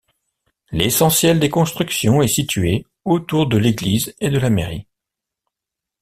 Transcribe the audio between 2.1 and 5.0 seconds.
est situé autour de l'église et de la mairie.